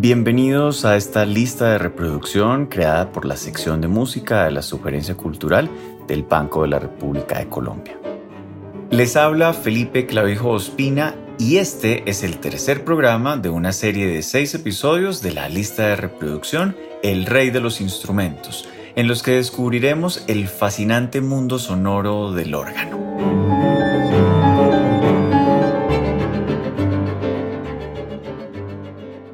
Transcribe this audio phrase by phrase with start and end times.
[0.00, 5.14] Bienvenidos a esta lista de reproducción creada por la sección de música de la Sugerencia
[5.14, 5.68] Cultural
[6.08, 8.00] del Banco de la República de Colombia.
[8.90, 14.22] Les habla Felipe Clavijo Ospina y este es el tercer programa de una serie de
[14.22, 19.32] seis episodios de la lista de reproducción El Rey de los Instrumentos, en los que
[19.32, 23.09] descubriremos el fascinante mundo sonoro del órgano.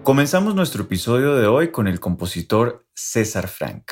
[0.06, 3.91] Comenzamos nuestro episodio de hoy con el compositor César Frank.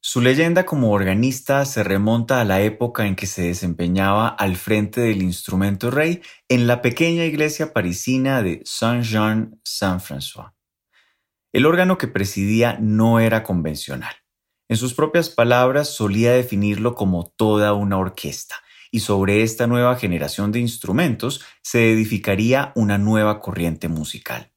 [0.00, 5.00] Su leyenda como organista se remonta a la época en que se desempeñaba al frente
[5.00, 10.52] del instrumento rey en la pequeña iglesia parisina de Saint-Jean-Saint-François.
[11.52, 14.14] El órgano que presidía no era convencional.
[14.68, 18.54] En sus propias palabras solía definirlo como toda una orquesta,
[18.92, 24.52] y sobre esta nueva generación de instrumentos se edificaría una nueva corriente musical.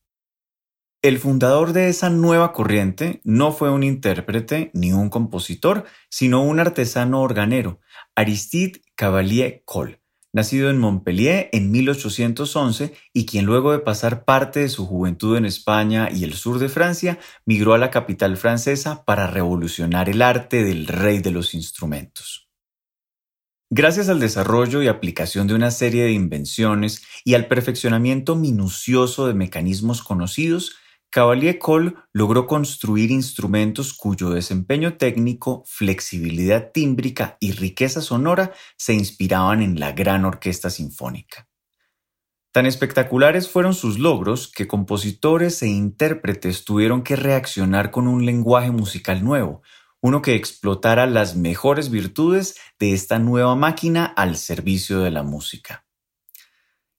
[1.04, 6.60] El fundador de esa nueva corriente no fue un intérprete ni un compositor, sino un
[6.60, 7.80] artesano organero,
[8.16, 10.00] Aristide Cavalier Coll,
[10.32, 15.48] nacido en Montpellier en 1811 y quien luego de pasar parte de su juventud en
[15.48, 20.64] España y el sur de Francia, migró a la capital francesa para revolucionar el arte
[20.64, 22.52] del rey de los instrumentos.
[23.72, 29.34] Gracias al desarrollo y aplicación de una serie de invenciones y al perfeccionamiento minucioso de
[29.34, 30.76] mecanismos conocidos,
[31.12, 39.62] Cavalier Coll logró construir instrumentos cuyo desempeño técnico, flexibilidad tímbrica y riqueza sonora se inspiraban
[39.62, 41.50] en la gran orquesta sinfónica.
[42.54, 48.72] Tan espectaculares fueron sus logros que compositores e intérpretes tuvieron que reaccionar con un lenguaje
[48.72, 49.64] musical nuevo,
[50.00, 55.86] uno que explotara las mejores virtudes de esta nueva máquina al servicio de la música.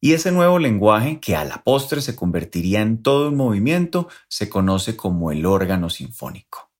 [0.04, 4.48] Y ese nuevo lenguaje, que a la postre se convertiría en todo un movimiento, se
[4.48, 6.72] conoce como el órgano sinfónico.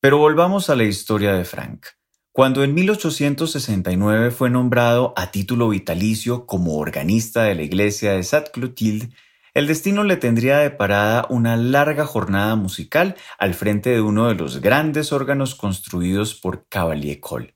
[0.00, 1.86] Pero volvamos a la historia de Frank.
[2.30, 9.08] Cuando en 1869 fue nombrado a título vitalicio como organista de la iglesia de Sainte-Clotilde,
[9.52, 14.60] el destino le tendría deparada una larga jornada musical al frente de uno de los
[14.60, 17.55] grandes órganos construidos por Cavalier Coll.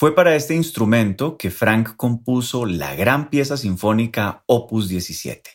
[0.00, 5.50] Fue para este instrumento que Frank compuso la gran pieza sinfónica Opus 17,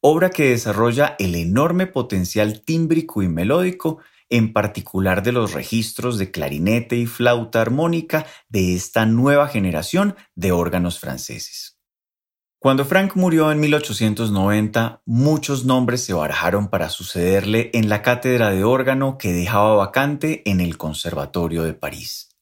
[0.00, 6.32] obra que desarrolla el enorme potencial tímbrico y melódico, en particular de los registros de
[6.32, 11.78] clarinete y flauta armónica de esta nueva generación de órganos franceses.
[12.58, 18.64] Cuando Frank murió en 1890, muchos nombres se barajaron para sucederle en la cátedra de
[18.64, 22.33] órgano que dejaba vacante en el Conservatorio de París.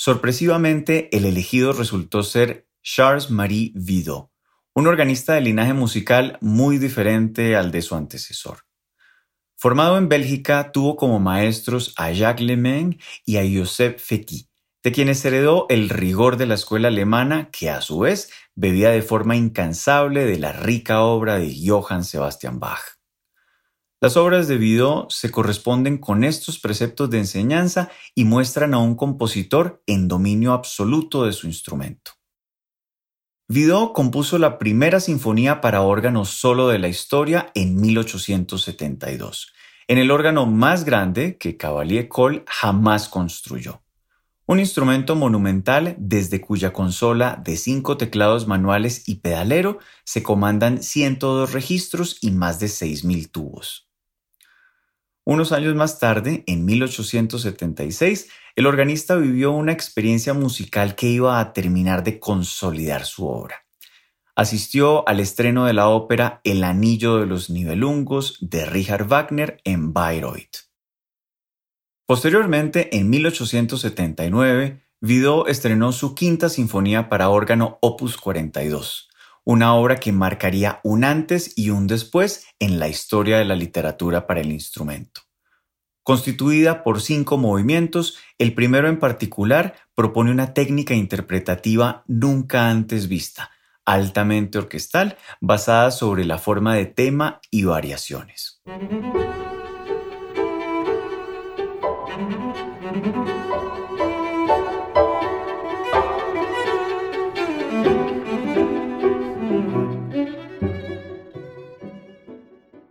[0.00, 4.30] Sorpresivamente, el elegido resultó ser Charles-Marie Vidot,
[4.72, 8.60] un organista de linaje musical muy diferente al de su antecesor.
[9.56, 14.48] Formado en Bélgica, tuvo como maestros a Jacques Lemain y a Joseph Feti,
[14.84, 19.02] de quienes heredó el rigor de la escuela alemana que a su vez bebía de
[19.02, 22.97] forma incansable de la rica obra de Johann Sebastian Bach.
[24.00, 28.94] Las obras de Vidot se corresponden con estos preceptos de enseñanza y muestran a un
[28.94, 32.12] compositor en dominio absoluto de su instrumento.
[33.48, 39.52] Vidot compuso la primera sinfonía para órgano solo de la historia en 1872,
[39.88, 43.82] en el órgano más grande que Cavalier Coll jamás construyó.
[44.46, 51.52] Un instrumento monumental desde cuya consola de cinco teclados manuales y pedalero se comandan 102
[51.52, 53.87] registros y más de 6.000 tubos.
[55.28, 61.52] Unos años más tarde, en 1876, el organista vivió una experiencia musical que iba a
[61.52, 63.66] terminar de consolidar su obra.
[64.34, 69.92] Asistió al estreno de la ópera El Anillo de los Nibelungos de Richard Wagner en
[69.92, 70.70] Bayreuth.
[72.06, 79.10] Posteriormente, en 1879, Vidot estrenó su quinta sinfonía para órgano Opus 42,
[79.48, 84.26] una obra que marcaría un antes y un después en la historia de la literatura
[84.26, 85.22] para el instrumento.
[86.02, 93.50] Constituida por cinco movimientos, el primero en particular propone una técnica interpretativa nunca antes vista,
[93.86, 98.60] altamente orquestal, basada sobre la forma de tema y variaciones.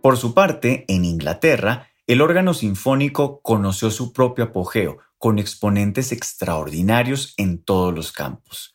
[0.08, 7.34] Por su parte, en Inglaterra, el órgano sinfónico conoció su propio apogeo, con exponentes extraordinarios
[7.36, 8.74] en todos los campos.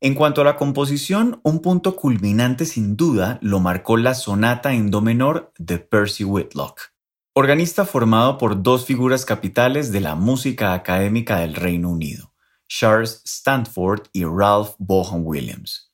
[0.00, 4.92] En cuanto a la composición, un punto culminante sin duda lo marcó la sonata en
[4.92, 6.92] do menor de Percy Whitlock,
[7.34, 12.34] organista formado por dos figuras capitales de la música académica del Reino Unido,
[12.68, 15.91] Charles Stanford y Ralph Bohan Williams.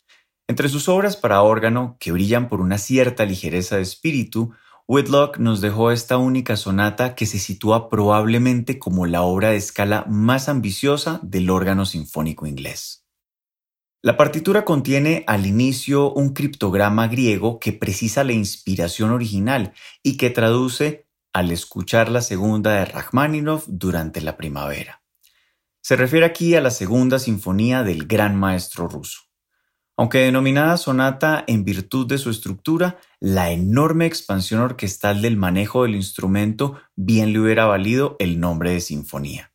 [0.48, 4.54] Entre sus obras para órgano, que brillan por una cierta ligereza de espíritu,
[4.86, 10.06] Whitlock nos dejó esta única sonata que se sitúa probablemente como la obra de escala
[10.08, 13.04] más ambiciosa del órgano sinfónico inglés.
[14.00, 20.30] La partitura contiene al inicio un criptograma griego que precisa la inspiración original y que
[20.30, 25.02] traduce al escuchar la segunda de Rachmaninoff durante la primavera.
[25.82, 29.27] Se refiere aquí a la segunda sinfonía del gran maestro ruso.
[29.98, 35.96] Aunque denominada sonata en virtud de su estructura, la enorme expansión orquestal del manejo del
[35.96, 39.52] instrumento bien le hubiera valido el nombre de sinfonía.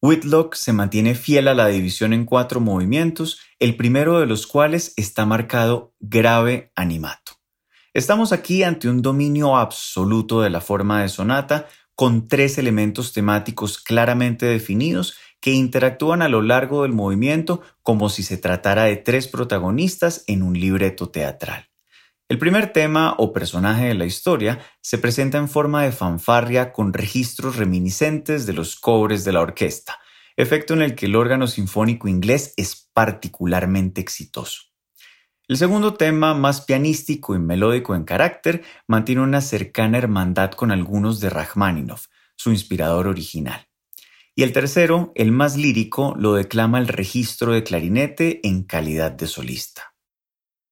[0.00, 4.94] Whitlock se mantiene fiel a la división en cuatro movimientos, el primero de los cuales
[4.96, 7.32] está marcado grave animato.
[7.92, 13.76] Estamos aquí ante un dominio absoluto de la forma de sonata, con tres elementos temáticos
[13.76, 19.28] claramente definidos que interactúan a lo largo del movimiento como si se tratara de tres
[19.28, 21.68] protagonistas en un libreto teatral.
[22.28, 26.92] El primer tema o personaje de la historia se presenta en forma de fanfarria con
[26.92, 29.98] registros reminiscentes de los cobres de la orquesta,
[30.36, 34.64] efecto en el que el órgano sinfónico inglés es particularmente exitoso.
[35.48, 41.20] El segundo tema, más pianístico y melódico en carácter, mantiene una cercana hermandad con algunos
[41.20, 43.67] de Rachmaninoff, su inspirador original.
[44.38, 49.26] Y el tercero, el más lírico, lo declama el registro de clarinete en calidad de
[49.26, 49.96] solista.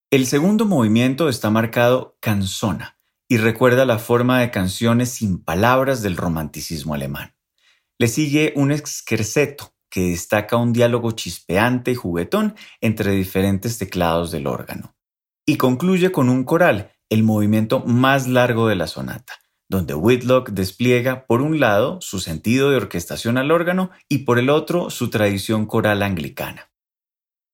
[0.08, 2.96] El segundo movimiento está marcado canzona
[3.28, 7.34] y recuerda la forma de canciones sin palabras del romanticismo alemán.
[7.98, 14.46] Le sigue un exquerceto que destaca un diálogo chispeante y juguetón entre diferentes teclados del
[14.46, 14.94] órgano.
[15.44, 19.32] Y concluye con un coral, el movimiento más largo de la sonata,
[19.68, 24.50] donde Whitlock despliega por un lado su sentido de orquestación al órgano y por el
[24.50, 26.70] otro su tradición coral anglicana.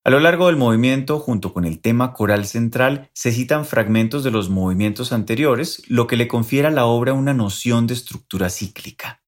[0.05, 4.33] A lo largo del movimiento, junto con el tema coral central, se citan fragmentos de
[4.33, 9.23] los movimientos anteriores, lo que le confiere a la obra una noción de estructura cíclica.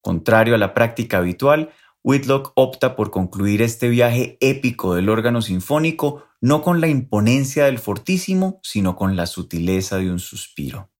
[0.00, 1.70] Contrario a la práctica habitual,
[2.02, 7.78] Whitlock opta por concluir este viaje épico del órgano sinfónico no con la imponencia del
[7.78, 10.90] fortísimo, sino con la sutileza de un suspiro.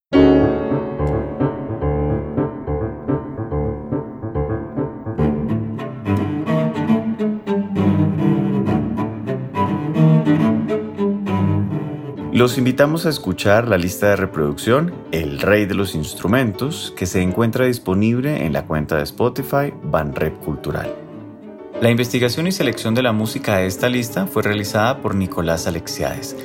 [12.38, 17.20] Los invitamos a escuchar la lista de reproducción El Rey de los Instrumentos, que se
[17.20, 20.94] encuentra disponible en la cuenta de Spotify Banrep Cultural.
[21.82, 26.36] La investigación y selección de la música de esta lista fue realizada por Nicolás Alexiades.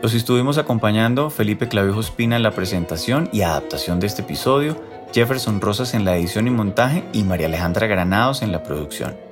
[0.00, 4.82] Los estuvimos acompañando Felipe Clavijo Espina en la presentación y adaptación de este episodio,
[5.12, 9.31] Jefferson Rosas en la edición y montaje y María Alejandra Granados en la producción.